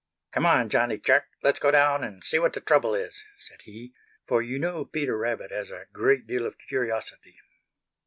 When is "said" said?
3.37-3.61